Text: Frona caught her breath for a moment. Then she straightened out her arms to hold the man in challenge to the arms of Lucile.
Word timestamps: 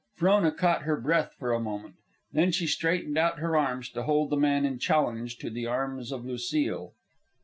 Frona 0.15 0.51
caught 0.51 0.81
her 0.81 0.99
breath 0.99 1.35
for 1.37 1.53
a 1.53 1.59
moment. 1.59 1.93
Then 2.33 2.51
she 2.51 2.65
straightened 2.65 3.19
out 3.19 3.37
her 3.37 3.55
arms 3.55 3.87
to 3.91 4.01
hold 4.01 4.31
the 4.31 4.35
man 4.35 4.65
in 4.65 4.79
challenge 4.79 5.37
to 5.37 5.51
the 5.51 5.67
arms 5.67 6.11
of 6.11 6.25
Lucile. 6.25 6.95